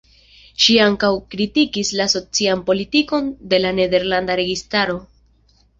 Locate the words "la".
2.01-2.09, 3.65-3.77